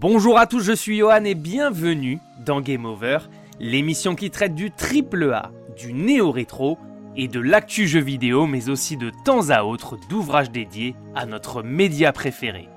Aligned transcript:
Bonjour 0.00 0.38
à 0.38 0.46
tous, 0.46 0.60
je 0.60 0.70
suis 0.70 0.98
Johan 0.98 1.24
et 1.24 1.34
bienvenue 1.34 2.20
dans 2.46 2.60
Game 2.60 2.84
Over, 2.84 3.18
l'émission 3.58 4.14
qui 4.14 4.30
traite 4.30 4.54
du 4.54 4.70
triple 4.70 5.32
A, 5.32 5.50
du 5.76 5.92
néo-rétro 5.92 6.78
et 7.16 7.26
de 7.26 7.40
l'actu 7.40 7.88
jeu 7.88 7.98
vidéo, 7.98 8.46
mais 8.46 8.68
aussi 8.68 8.96
de 8.96 9.10
temps 9.24 9.50
à 9.50 9.64
autre 9.64 9.98
d'ouvrages 10.08 10.52
dédiés 10.52 10.94
à 11.16 11.26
notre 11.26 11.64
média 11.64 12.12
préféré. 12.12 12.68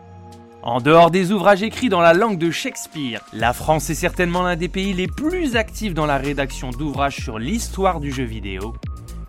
En 0.63 0.81
dehors 0.81 1.12
des 1.12 1.31
ouvrages 1.31 1.62
écrits 1.62 1.89
dans 1.89 2.02
la 2.02 2.15
langue 2.15 2.39
de 2.39 2.49
Shakespeare, 2.49 3.21
la 3.33 3.53
France 3.53 3.91
est 3.91 3.95
certainement 3.95 4.41
l'un 4.41 4.55
des 4.55 4.67
pays 4.67 4.93
les 4.93 5.05
plus 5.07 5.55
actifs 5.55 5.93
dans 5.93 6.07
la 6.07 6.17
rédaction 6.17 6.71
d'ouvrages 6.71 7.17
sur 7.17 7.38
l'histoire 7.38 7.99
du 7.99 8.11
jeu 8.11 8.23
vidéo. 8.23 8.73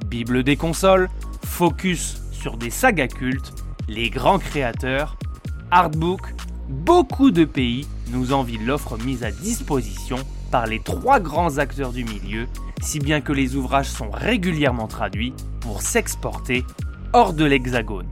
Bible 0.06 0.44
des 0.44 0.56
consoles, 0.56 1.10
focus 1.44 2.22
sur 2.32 2.56
des 2.56 2.70
sagas 2.70 3.08
cultes, 3.08 3.52
les 3.86 4.08
grands 4.08 4.38
créateurs, 4.38 5.18
artbook, 5.70 6.22
beaucoup 6.72 7.30
de 7.30 7.44
pays 7.44 7.86
nous 8.10 8.32
envient 8.32 8.58
l'offre 8.58 8.98
mise 8.98 9.22
à 9.22 9.30
disposition 9.30 10.16
par 10.50 10.66
les 10.66 10.80
trois 10.80 11.20
grands 11.20 11.58
acteurs 11.58 11.92
du 11.92 12.04
milieu, 12.04 12.46
si 12.80 12.98
bien 12.98 13.20
que 13.20 13.32
les 13.32 13.54
ouvrages 13.56 13.88
sont 13.88 14.10
régulièrement 14.10 14.88
traduits 14.88 15.34
pour 15.60 15.82
s'exporter 15.82 16.64
hors 17.12 17.32
de 17.32 17.44
l'hexagone. 17.44 18.08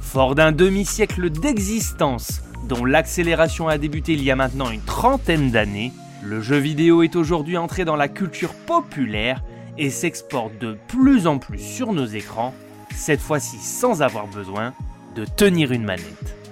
Fort 0.00 0.34
d'un 0.34 0.52
demi-siècle 0.52 1.30
d'existence, 1.30 2.42
dont 2.68 2.84
l'accélération 2.84 3.68
a 3.68 3.78
débuté 3.78 4.12
il 4.12 4.22
y 4.22 4.30
a 4.30 4.36
maintenant 4.36 4.70
une 4.70 4.82
trentaine 4.82 5.50
d'années, 5.50 5.92
le 6.22 6.40
jeu 6.40 6.56
vidéo 6.56 7.02
est 7.02 7.16
aujourd'hui 7.16 7.56
entré 7.56 7.84
dans 7.84 7.96
la 7.96 8.08
culture 8.08 8.54
populaire 8.54 9.42
et 9.78 9.90
s'exporte 9.90 10.58
de 10.58 10.76
plus 10.88 11.26
en 11.26 11.38
plus 11.38 11.58
sur 11.58 11.92
nos 11.92 12.06
écrans, 12.06 12.54
cette 12.94 13.20
fois-ci 13.20 13.58
sans 13.58 14.02
avoir 14.02 14.26
besoin 14.26 14.72
de 15.14 15.24
tenir 15.24 15.72
une 15.72 15.84
manette. 15.84 16.45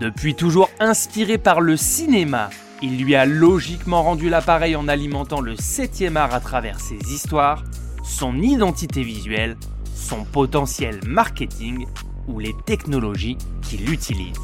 Depuis 0.00 0.34
toujours 0.34 0.70
inspiré 0.80 1.38
par 1.38 1.60
le 1.60 1.76
cinéma, 1.76 2.50
il 2.82 3.02
lui 3.02 3.14
a 3.14 3.24
logiquement 3.24 4.02
rendu 4.02 4.28
l'appareil 4.28 4.74
en 4.74 4.88
alimentant 4.88 5.40
le 5.40 5.56
7 5.56 6.04
art 6.16 6.34
à 6.34 6.40
travers 6.40 6.80
ses 6.80 6.98
histoires, 7.12 7.62
son 8.04 8.40
identité 8.40 9.02
visuelle, 9.02 9.56
son 9.94 10.24
potentiel 10.24 11.00
marketing 11.06 11.86
ou 12.26 12.38
les 12.38 12.54
technologies 12.66 13.38
qu'il 13.62 13.90
utilise. 13.90 14.38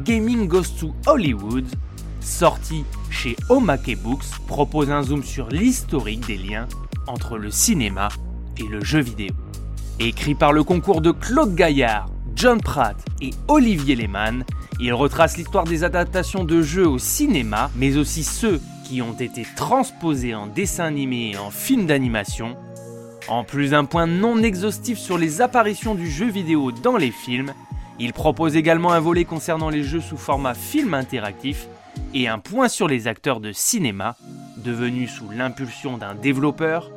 Gaming 0.00 0.48
Goes 0.48 0.74
to 0.80 0.94
Hollywood, 1.06 1.66
sorti 2.20 2.84
chez 3.10 3.36
Omake 3.48 3.96
Books, 4.02 4.26
propose 4.46 4.90
un 4.90 5.02
zoom 5.02 5.22
sur 5.22 5.48
l'historique 5.48 6.26
des 6.26 6.38
liens 6.38 6.66
entre 7.06 7.36
le 7.36 7.50
cinéma 7.50 8.08
et 8.58 8.66
le 8.66 8.82
jeu 8.82 9.00
vidéo. 9.00 9.34
Écrit 10.00 10.34
par 10.34 10.52
le 10.52 10.64
concours 10.64 11.00
de 11.00 11.12
Claude 11.12 11.54
Gaillard, 11.54 12.08
John 12.34 12.60
Pratt 12.60 12.96
et 13.20 13.30
Olivier 13.48 13.94
Lehmann, 13.94 14.44
il 14.84 14.94
retrace 14.94 15.36
l'histoire 15.36 15.62
des 15.62 15.84
adaptations 15.84 16.42
de 16.42 16.60
jeux 16.60 16.88
au 16.88 16.98
cinéma, 16.98 17.70
mais 17.76 17.96
aussi 17.96 18.24
ceux 18.24 18.60
qui 18.84 19.00
ont 19.00 19.12
été 19.12 19.46
transposés 19.54 20.34
en 20.34 20.48
dessin 20.48 20.86
animé 20.86 21.30
et 21.32 21.38
en 21.38 21.52
film 21.52 21.86
d'animation. 21.86 22.56
En 23.28 23.44
plus 23.44 23.70
d'un 23.70 23.84
point 23.84 24.08
non 24.08 24.42
exhaustif 24.42 24.98
sur 24.98 25.18
les 25.18 25.40
apparitions 25.40 25.94
du 25.94 26.10
jeu 26.10 26.26
vidéo 26.26 26.72
dans 26.72 26.96
les 26.96 27.12
films, 27.12 27.54
il 28.00 28.12
propose 28.12 28.56
également 28.56 28.90
un 28.90 28.98
volet 28.98 29.24
concernant 29.24 29.70
les 29.70 29.84
jeux 29.84 30.00
sous 30.00 30.16
format 30.16 30.54
film 30.54 30.94
interactif 30.94 31.68
et 32.12 32.26
un 32.26 32.40
point 32.40 32.66
sur 32.68 32.88
les 32.88 33.06
acteurs 33.06 33.38
de 33.38 33.52
cinéma, 33.52 34.16
devenus 34.56 35.12
sous 35.12 35.30
l'impulsion 35.30 35.96
d'un 35.96 36.16
développeur, 36.16 36.90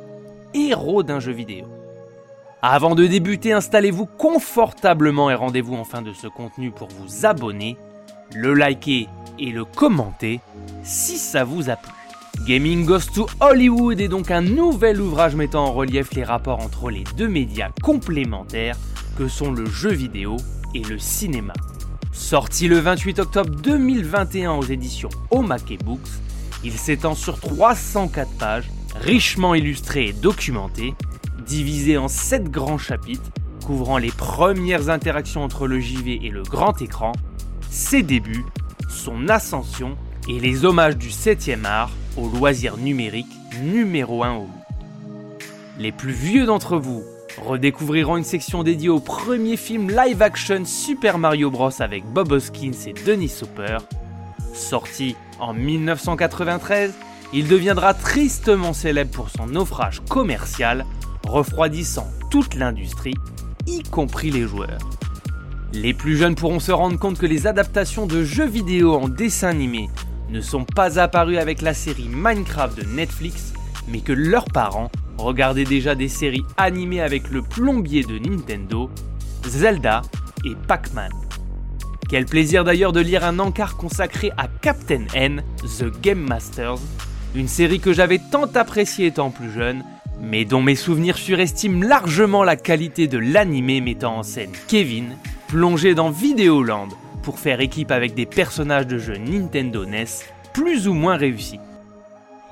héros 0.54 1.04
d'un 1.04 1.20
jeu 1.20 1.32
vidéo. 1.32 1.66
Avant 2.68 2.96
de 2.96 3.06
débuter, 3.06 3.52
installez-vous 3.52 4.06
confortablement 4.06 5.30
et 5.30 5.36
rendez-vous 5.36 5.76
en 5.76 5.84
fin 5.84 6.02
de 6.02 6.12
ce 6.12 6.26
contenu 6.26 6.72
pour 6.72 6.88
vous 6.88 7.24
abonner, 7.24 7.76
le 8.34 8.54
liker 8.54 9.06
et 9.38 9.52
le 9.52 9.64
commenter 9.64 10.40
si 10.82 11.16
ça 11.16 11.44
vous 11.44 11.70
a 11.70 11.76
plu. 11.76 11.92
Gaming 12.44 12.84
Goes 12.84 13.12
to 13.14 13.28
Hollywood 13.38 14.00
est 14.00 14.08
donc 14.08 14.32
un 14.32 14.40
nouvel 14.40 15.00
ouvrage 15.00 15.36
mettant 15.36 15.66
en 15.66 15.72
relief 15.72 16.12
les 16.14 16.24
rapports 16.24 16.58
entre 16.58 16.90
les 16.90 17.04
deux 17.16 17.28
médias 17.28 17.70
complémentaires 17.84 18.76
que 19.16 19.28
sont 19.28 19.52
le 19.52 19.66
jeu 19.66 19.92
vidéo 19.92 20.36
et 20.74 20.82
le 20.82 20.98
cinéma. 20.98 21.52
Sorti 22.10 22.66
le 22.66 22.80
28 22.80 23.20
octobre 23.20 23.50
2021 23.62 24.54
aux 24.54 24.64
éditions 24.64 25.10
Omake 25.30 25.84
Books, 25.84 26.00
il 26.64 26.72
s'étend 26.72 27.14
sur 27.14 27.38
304 27.38 28.28
pages, 28.38 28.68
richement 28.96 29.54
illustré 29.54 30.08
et 30.08 30.12
documenté, 30.12 30.94
divisé 31.46 31.96
en 31.96 32.08
7 32.08 32.50
grands 32.50 32.78
chapitres 32.78 33.30
couvrant 33.64 33.98
les 33.98 34.10
premières 34.10 34.90
interactions 34.90 35.42
entre 35.42 35.66
le 35.66 35.80
JV 35.80 36.20
et 36.22 36.30
le 36.30 36.42
grand 36.42 36.80
écran, 36.80 37.12
ses 37.70 38.02
débuts, 38.02 38.44
son 38.88 39.28
ascension 39.28 39.96
et 40.28 40.38
les 40.38 40.64
hommages 40.64 40.96
du 40.96 41.08
7e 41.08 41.64
art 41.64 41.90
au 42.16 42.28
loisir 42.28 42.76
numérique 42.76 43.26
numéro 43.62 44.22
1 44.22 44.32
au 44.34 44.40
monde. 44.40 44.50
Les 45.78 45.92
plus 45.92 46.12
vieux 46.12 46.46
d'entre 46.46 46.78
vous 46.78 47.02
redécouvriront 47.38 48.16
une 48.16 48.24
section 48.24 48.62
dédiée 48.62 48.88
au 48.88 49.00
premier 49.00 49.56
film 49.56 49.90
live-action 49.90 50.64
Super 50.64 51.18
Mario 51.18 51.50
Bros 51.50 51.70
avec 51.80 52.04
Bob 52.06 52.32
Hoskins 52.32 52.70
et 52.86 52.94
Denis 53.04 53.40
Hopper. 53.42 53.78
Sorti 54.54 55.16
en 55.38 55.52
1993, 55.52 56.94
il 57.32 57.48
deviendra 57.48 57.94
tristement 57.94 58.72
célèbre 58.72 59.10
pour 59.10 59.30
son 59.30 59.46
naufrage 59.46 60.00
commercial 60.08 60.84
refroidissant 61.26 62.08
toute 62.30 62.54
l'industrie, 62.54 63.14
y 63.66 63.82
compris 63.82 64.30
les 64.30 64.46
joueurs. 64.46 64.78
Les 65.72 65.92
plus 65.92 66.16
jeunes 66.16 66.36
pourront 66.36 66.60
se 66.60 66.72
rendre 66.72 66.98
compte 66.98 67.18
que 67.18 67.26
les 67.26 67.46
adaptations 67.46 68.06
de 68.06 68.22
jeux 68.22 68.46
vidéo 68.46 68.94
en 68.94 69.08
dessin 69.08 69.48
animé 69.48 69.90
ne 70.30 70.40
sont 70.40 70.64
pas 70.64 70.98
apparues 70.98 71.38
avec 71.38 71.62
la 71.62 71.74
série 71.74 72.08
Minecraft 72.08 72.78
de 72.78 72.84
Netflix, 72.84 73.52
mais 73.88 74.00
que 74.00 74.12
leurs 74.12 74.46
parents 74.46 74.90
regardaient 75.18 75.64
déjà 75.64 75.94
des 75.94 76.08
séries 76.08 76.44
animées 76.56 77.00
avec 77.00 77.30
le 77.30 77.42
plombier 77.42 78.04
de 78.04 78.18
Nintendo, 78.18 78.90
Zelda 79.46 80.02
et 80.44 80.54
Pac-Man. 80.66 81.12
Quel 82.08 82.26
plaisir 82.26 82.62
d'ailleurs 82.62 82.92
de 82.92 83.00
lire 83.00 83.24
un 83.24 83.38
encart 83.40 83.76
consacré 83.76 84.30
à 84.36 84.46
Captain 84.46 85.06
N, 85.14 85.42
The 85.78 85.90
Game 86.00 86.20
Masters, 86.20 86.78
une 87.36 87.48
série 87.48 87.80
que 87.80 87.92
j'avais 87.92 88.18
tant 88.18 88.46
appréciée 88.54 89.06
étant 89.06 89.30
plus 89.30 89.52
jeune 89.52 89.84
mais 90.20 90.44
dont 90.44 90.62
mes 90.62 90.76
souvenirs 90.76 91.18
surestiment 91.18 91.86
largement 91.86 92.42
la 92.42 92.56
qualité 92.56 93.06
de 93.06 93.18
l'animé 93.18 93.80
mettant 93.80 94.18
en 94.18 94.22
scène 94.22 94.52
Kevin, 94.68 95.16
plongé 95.48 95.94
dans 95.94 96.10
Videoland 96.10 96.88
pour 97.22 97.38
faire 97.38 97.60
équipe 97.60 97.90
avec 97.90 98.14
des 98.14 98.26
personnages 98.26 98.86
de 98.86 98.98
jeux 98.98 99.18
Nintendo 99.18 99.84
NES 99.84 100.06
plus 100.52 100.88
ou 100.88 100.94
moins 100.94 101.16
réussis. 101.16 101.60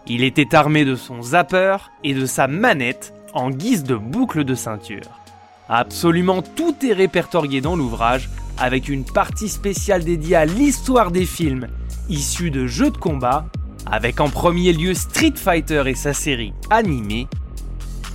Il 0.06 0.22
était 0.22 0.54
armé 0.54 0.84
de 0.84 0.94
son 0.94 1.22
zapper 1.22 1.76
et 2.02 2.12
de 2.12 2.26
sa 2.26 2.46
manette 2.46 3.14
en 3.32 3.50
guise 3.50 3.84
de 3.84 3.96
boucle 3.96 4.44
de 4.44 4.54
ceinture. 4.54 5.20
Absolument 5.68 6.42
tout 6.42 6.74
est 6.84 6.92
répertorié 6.92 7.62
dans 7.62 7.76
l'ouvrage 7.76 8.28
avec 8.58 8.88
une 8.88 9.04
partie 9.04 9.48
spéciale 9.48 10.04
dédiée 10.04 10.36
à 10.36 10.44
l'histoire 10.44 11.10
des 11.10 11.24
films 11.24 11.68
issus 12.10 12.50
de 12.50 12.66
jeux 12.66 12.90
de 12.90 12.98
combat, 12.98 13.46
avec 13.90 14.20
en 14.20 14.28
premier 14.28 14.72
lieu 14.72 14.94
Street 14.94 15.34
Fighter 15.36 15.82
et 15.86 15.94
sa 15.94 16.12
série 16.12 16.52
animée, 16.70 17.26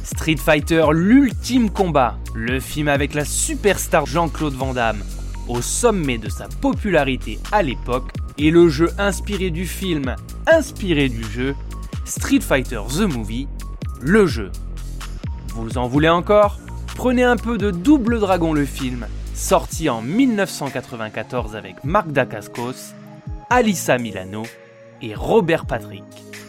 Street 0.03 0.37
Fighter 0.37 0.85
L'Ultime 0.91 1.69
Combat, 1.69 2.17
le 2.33 2.59
film 2.59 2.87
avec 2.87 3.13
la 3.13 3.25
superstar 3.25 4.05
Jean-Claude 4.05 4.53
Van 4.53 4.73
Damme, 4.73 5.03
au 5.47 5.61
sommet 5.61 6.17
de 6.17 6.29
sa 6.29 6.47
popularité 6.47 7.39
à 7.51 7.61
l'époque, 7.61 8.11
et 8.37 8.51
le 8.51 8.69
jeu 8.69 8.91
inspiré 8.97 9.49
du 9.49 9.65
film, 9.65 10.15
inspiré 10.47 11.09
du 11.09 11.23
jeu, 11.23 11.55
Street 12.05 12.41
Fighter 12.41 12.81
The 12.89 13.01
Movie, 13.01 13.47
le 14.01 14.25
jeu. 14.25 14.51
Vous 15.49 15.77
en 15.77 15.87
voulez 15.87 16.09
encore? 16.09 16.59
Prenez 16.95 17.23
un 17.23 17.37
peu 17.37 17.57
de 17.57 17.71
Double 17.71 18.19
Dragon 18.19 18.53
le 18.53 18.65
film, 18.65 19.05
sorti 19.33 19.89
en 19.89 20.01
1994 20.01 21.55
avec 21.55 21.83
Marc 21.83 22.11
Dacascos, 22.11 22.93
Alissa 23.49 23.97
Milano 23.97 24.43
et 25.01 25.15
Robert 25.15 25.65
Patrick. 25.65 26.03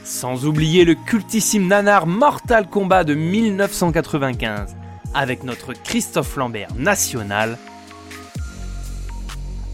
Sans 0.04 0.46
oublier 0.46 0.84
le 0.84 0.94
cultissime 0.94 1.66
nanar 1.66 2.06
Mortal 2.06 2.68
Kombat 2.68 3.04
de 3.04 3.14
1995 3.14 4.76
avec 5.14 5.44
notre 5.44 5.72
Christophe 5.72 6.36
Lambert 6.36 6.74
national. 6.76 7.58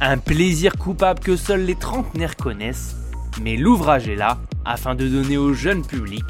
Un 0.00 0.18
plaisir 0.18 0.76
coupable 0.76 1.20
que 1.20 1.36
seuls 1.36 1.64
les 1.64 1.74
trentenaires 1.74 2.36
connaissent, 2.36 2.96
mais 3.42 3.56
l'ouvrage 3.56 4.08
est 4.08 4.16
là 4.16 4.38
afin 4.64 4.94
de 4.94 5.08
donner 5.08 5.36
au 5.38 5.52
jeune 5.52 5.84
public 5.84 6.24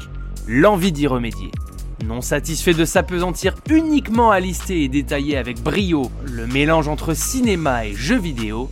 l'envie 0.47 0.91
d'y 0.91 1.07
remédier. 1.07 1.51
Non 2.05 2.21
satisfait 2.21 2.73
de 2.73 2.85
s'apesantir 2.85 3.55
uniquement 3.69 4.31
à 4.31 4.39
lister 4.39 4.83
et 4.83 4.87
détailler 4.87 5.35
avec 5.35 5.61
brio 5.61 6.11
le 6.23 6.47
mélange 6.47 6.87
entre 6.87 7.13
cinéma 7.13 7.85
et 7.85 7.93
jeux 7.93 8.19
vidéo, 8.19 8.69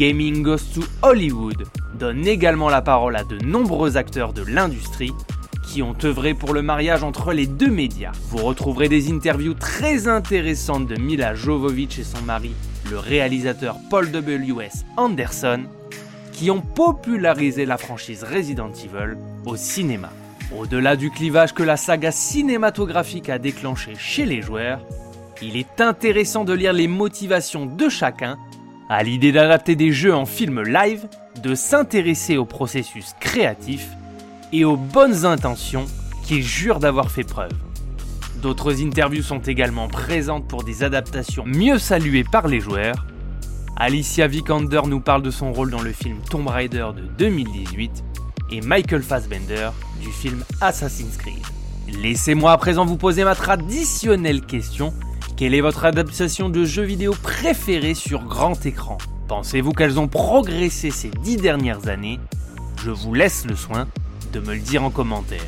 Gaming 0.00 0.42
Goes 0.42 0.72
to 0.74 0.80
Hollywood 1.02 1.66
donne 1.92 2.26
également 2.26 2.70
la 2.70 2.80
parole 2.80 3.16
à 3.16 3.22
de 3.22 3.36
nombreux 3.36 3.98
acteurs 3.98 4.32
de 4.32 4.40
l'industrie 4.40 5.12
qui 5.62 5.82
ont 5.82 5.94
œuvré 6.02 6.32
pour 6.32 6.54
le 6.54 6.62
mariage 6.62 7.04
entre 7.04 7.34
les 7.34 7.46
deux 7.46 7.68
médias. 7.68 8.12
Vous 8.30 8.38
retrouverez 8.38 8.88
des 8.88 9.12
interviews 9.12 9.52
très 9.52 10.08
intéressantes 10.08 10.86
de 10.86 10.98
Mila 10.98 11.34
Jovovich 11.34 11.98
et 11.98 12.04
son 12.04 12.22
mari, 12.22 12.52
le 12.90 12.98
réalisateur 12.98 13.76
Paul 13.90 14.10
W.S. 14.10 14.86
Anderson, 14.96 15.64
qui 16.32 16.50
ont 16.50 16.62
popularisé 16.62 17.66
la 17.66 17.76
franchise 17.76 18.24
Resident 18.24 18.72
Evil 18.72 19.18
au 19.44 19.56
cinéma. 19.56 20.08
Au-delà 20.56 20.96
du 20.96 21.10
clivage 21.10 21.52
que 21.52 21.62
la 21.62 21.76
saga 21.76 22.10
cinématographique 22.10 23.28
a 23.28 23.38
déclenché 23.38 23.92
chez 23.98 24.24
les 24.24 24.40
joueurs, 24.40 24.80
il 25.42 25.58
est 25.58 25.82
intéressant 25.82 26.44
de 26.44 26.54
lire 26.54 26.72
les 26.72 26.88
motivations 26.88 27.66
de 27.66 27.90
chacun 27.90 28.38
à 28.90 29.04
l'idée 29.04 29.30
d'adapter 29.30 29.76
des 29.76 29.92
jeux 29.92 30.12
en 30.12 30.26
film 30.26 30.62
live, 30.62 31.06
de 31.44 31.54
s'intéresser 31.54 32.36
au 32.36 32.44
processus 32.44 33.14
créatif 33.20 33.86
et 34.52 34.64
aux 34.64 34.76
bonnes 34.76 35.24
intentions 35.24 35.84
qui 36.24 36.42
jurent 36.42 36.80
d'avoir 36.80 37.08
fait 37.08 37.22
preuve. 37.22 37.52
D'autres 38.42 38.82
interviews 38.82 39.22
sont 39.22 39.38
également 39.38 39.86
présentes 39.86 40.48
pour 40.48 40.64
des 40.64 40.82
adaptations 40.82 41.44
mieux 41.46 41.78
saluées 41.78 42.24
par 42.24 42.48
les 42.48 42.58
joueurs. 42.58 43.06
Alicia 43.76 44.26
Vikander 44.26 44.82
nous 44.88 45.00
parle 45.00 45.22
de 45.22 45.30
son 45.30 45.52
rôle 45.52 45.70
dans 45.70 45.82
le 45.82 45.92
film 45.92 46.16
Tomb 46.28 46.48
Raider 46.48 46.88
de 46.96 47.02
2018 47.16 48.04
et 48.50 48.60
Michael 48.60 49.02
Fassbender 49.02 49.70
du 50.00 50.10
film 50.10 50.44
Assassin's 50.60 51.16
Creed. 51.16 51.46
Laissez-moi 52.02 52.50
à 52.50 52.58
présent 52.58 52.84
vous 52.84 52.96
poser 52.96 53.22
ma 53.22 53.36
traditionnelle 53.36 54.40
question. 54.40 54.92
Quelle 55.40 55.54
est 55.54 55.62
votre 55.62 55.86
adaptation 55.86 56.50
de 56.50 56.66
jeux 56.66 56.82
vidéo 56.82 57.14
préférée 57.14 57.94
sur 57.94 58.24
grand 58.24 58.66
écran? 58.66 58.98
Pensez-vous 59.26 59.72
qu'elles 59.72 59.98
ont 59.98 60.06
progressé 60.06 60.90
ces 60.90 61.08
dix 61.08 61.38
dernières 61.38 61.88
années? 61.88 62.20
Je 62.84 62.90
vous 62.90 63.14
laisse 63.14 63.46
le 63.46 63.56
soin 63.56 63.88
de 64.34 64.40
me 64.40 64.52
le 64.52 64.60
dire 64.60 64.84
en 64.84 64.90
commentaire. 64.90 65.40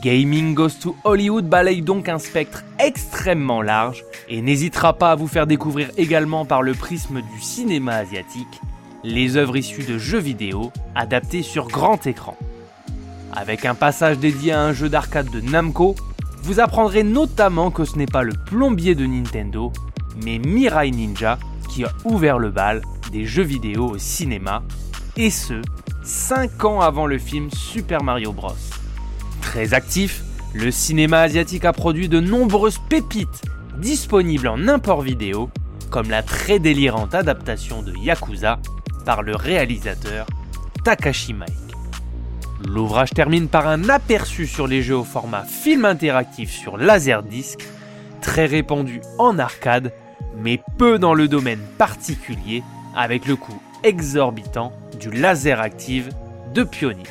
Gaming 0.00 0.54
Goes 0.54 0.70
to 0.80 0.96
Hollywood 1.04 1.44
balaye 1.44 1.82
donc 1.82 2.08
un 2.08 2.18
spectre 2.18 2.64
extrêmement 2.78 3.60
large 3.60 4.06
et 4.30 4.40
n'hésitera 4.40 4.94
pas 4.94 5.10
à 5.10 5.16
vous 5.16 5.28
faire 5.28 5.46
découvrir 5.46 5.90
également 5.98 6.46
par 6.46 6.62
le 6.62 6.72
prisme 6.72 7.20
du 7.20 7.42
cinéma 7.42 7.96
asiatique 7.96 8.62
les 9.04 9.36
œuvres 9.36 9.58
issues 9.58 9.84
de 9.84 9.98
jeux 9.98 10.18
vidéo 10.18 10.72
adaptées 10.94 11.42
sur 11.42 11.68
grand 11.68 12.06
écran. 12.06 12.38
Avec 13.34 13.66
un 13.66 13.74
passage 13.74 14.18
dédié 14.18 14.52
à 14.52 14.62
un 14.62 14.72
jeu 14.72 14.88
d'arcade 14.88 15.28
de 15.28 15.42
Namco, 15.42 15.94
vous 16.42 16.60
apprendrez 16.60 17.02
notamment 17.02 17.70
que 17.70 17.84
ce 17.84 17.96
n'est 17.96 18.06
pas 18.06 18.22
le 18.22 18.32
plombier 18.46 18.94
de 18.94 19.06
Nintendo, 19.06 19.72
mais 20.24 20.38
Mirai 20.38 20.90
Ninja 20.90 21.38
qui 21.68 21.84
a 21.84 21.92
ouvert 22.04 22.38
le 22.38 22.50
bal 22.50 22.82
des 23.12 23.24
jeux 23.24 23.42
vidéo 23.42 23.90
au 23.90 23.98
cinéma, 23.98 24.62
et 25.16 25.30
ce, 25.30 25.60
5 26.02 26.64
ans 26.64 26.80
avant 26.80 27.06
le 27.06 27.18
film 27.18 27.50
Super 27.50 28.02
Mario 28.02 28.32
Bros. 28.32 28.54
Très 29.40 29.74
actif, 29.74 30.22
le 30.54 30.70
cinéma 30.70 31.20
asiatique 31.20 31.64
a 31.64 31.72
produit 31.72 32.08
de 32.08 32.20
nombreuses 32.20 32.78
pépites 32.88 33.42
disponibles 33.78 34.48
en 34.48 34.68
import 34.68 35.02
vidéo, 35.02 35.50
comme 35.90 36.10
la 36.10 36.22
très 36.22 36.58
délirante 36.58 37.14
adaptation 37.14 37.82
de 37.82 37.92
Yakuza 37.96 38.60
par 39.04 39.22
le 39.22 39.34
réalisateur 39.34 40.26
Takashi. 40.84 41.34
L'ouvrage 42.66 43.10
termine 43.10 43.48
par 43.48 43.66
un 43.66 43.88
aperçu 43.88 44.46
sur 44.46 44.66
les 44.66 44.82
jeux 44.82 44.96
au 44.96 45.04
format 45.04 45.44
film 45.44 45.84
interactif 45.84 46.50
sur 46.50 46.76
Laserdisc, 46.76 47.60
très 48.20 48.46
répandu 48.46 49.00
en 49.18 49.38
arcade, 49.38 49.92
mais 50.36 50.60
peu 50.78 50.98
dans 50.98 51.14
le 51.14 51.26
domaine 51.26 51.60
particulier, 51.78 52.62
avec 52.94 53.26
le 53.26 53.36
coût 53.36 53.60
exorbitant 53.82 54.72
du 55.00 55.10
laser 55.10 55.60
active 55.60 56.10
de 56.54 56.62
Pioneer. 56.62 57.06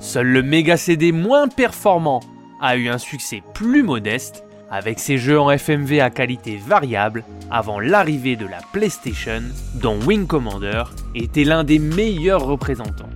Seul 0.00 0.26
le 0.26 0.42
Mega 0.42 0.76
CD 0.76 1.12
moins 1.12 1.48
performant 1.48 2.20
a 2.60 2.76
eu 2.76 2.88
un 2.88 2.98
succès 2.98 3.42
plus 3.54 3.82
modeste, 3.82 4.44
avec 4.70 4.98
ses 4.98 5.18
jeux 5.18 5.38
en 5.38 5.50
FMV 5.50 6.00
à 6.00 6.08
qualité 6.08 6.56
variable 6.56 7.24
avant 7.50 7.78
l'arrivée 7.78 8.36
de 8.36 8.46
la 8.46 8.60
PlayStation, 8.72 9.42
dont 9.74 10.00
Wing 10.06 10.26
Commander 10.26 10.84
était 11.14 11.44
l'un 11.44 11.62
des 11.62 11.78
meilleurs 11.78 12.46
représentants. 12.46 13.10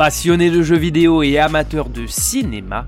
Passionné 0.00 0.48
de 0.48 0.62
jeux 0.62 0.78
vidéo 0.78 1.22
et 1.22 1.38
amateur 1.38 1.90
de 1.90 2.06
cinéma, 2.06 2.86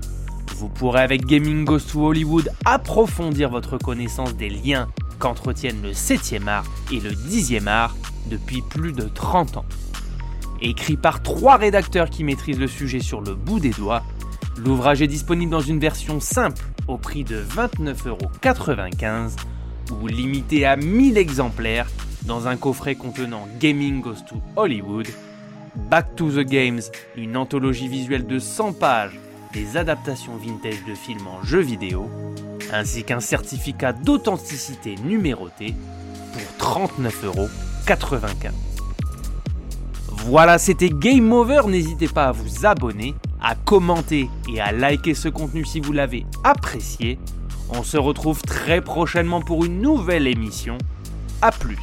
vous 0.57 0.67
pourrez 0.67 1.01
avec 1.01 1.27
Gaming 1.27 1.63
Goes 1.63 1.81
to 1.81 2.07
Hollywood 2.07 2.49
approfondir 2.65 3.51
votre 3.51 3.77
connaissance 3.77 4.35
des 4.35 4.49
liens 4.49 4.87
qu'entretiennent 5.19 5.83
le 5.83 5.91
7e 5.91 6.47
art 6.47 6.65
et 6.91 6.99
le 6.99 7.11
10e 7.11 7.67
art 7.67 7.95
depuis 8.31 8.63
plus 8.63 8.93
de 8.93 9.03
30 9.03 9.57
ans. 9.57 9.65
Écrit 10.59 10.97
par 10.97 11.21
trois 11.21 11.57
rédacteurs 11.57 12.09
qui 12.09 12.23
maîtrisent 12.23 12.57
le 12.57 12.65
sujet 12.65 12.99
sur 12.99 13.21
le 13.21 13.35
bout 13.35 13.59
des 13.59 13.69
doigts, 13.69 14.01
l'ouvrage 14.57 15.03
est 15.03 15.07
disponible 15.07 15.51
dans 15.51 15.61
une 15.61 15.79
version 15.79 16.19
simple 16.19 16.65
au 16.87 16.97
prix 16.97 17.23
de 17.23 17.43
29,95€ 17.43 19.35
ou 20.01 20.07
limité 20.07 20.65
à 20.65 20.77
1000 20.77 21.19
exemplaires 21.19 21.91
dans 22.25 22.47
un 22.47 22.57
coffret 22.57 22.95
contenant 22.95 23.47
Gaming 23.59 24.01
Goes 24.01 24.23
to 24.27 24.41
Hollywood, 24.55 25.05
Back 25.75 26.15
to 26.15 26.29
the 26.29 26.45
Games, 26.45 26.81
une 27.17 27.35
anthologie 27.35 27.87
visuelle 27.87 28.27
de 28.27 28.37
100 28.37 28.73
pages 28.73 29.19
des 29.53 29.75
adaptations 29.75 30.37
vintage 30.37 30.85
de 30.87 30.93
films 30.93 31.27
en 31.27 31.43
jeux 31.43 31.61
vidéo, 31.61 32.09
ainsi 32.71 33.03
qu'un 33.03 33.19
certificat 33.19 33.91
d'authenticité 33.91 34.95
numéroté 35.03 35.73
pour 36.59 36.77
39,95€. 36.77 38.51
Voilà, 40.25 40.57
c'était 40.57 40.89
Game 40.89 41.31
Over. 41.33 41.61
N'hésitez 41.67 42.07
pas 42.07 42.27
à 42.27 42.31
vous 42.31 42.65
abonner, 42.65 43.15
à 43.41 43.55
commenter 43.55 44.29
et 44.47 44.61
à 44.61 44.71
liker 44.71 45.15
ce 45.15 45.27
contenu 45.27 45.65
si 45.65 45.79
vous 45.79 45.91
l'avez 45.91 46.25
apprécié. 46.43 47.17
On 47.69 47.83
se 47.83 47.97
retrouve 47.97 48.41
très 48.43 48.81
prochainement 48.81 49.41
pour 49.41 49.65
une 49.65 49.81
nouvelle 49.81 50.27
émission. 50.27 50.77
A 51.41 51.51
plus 51.51 51.79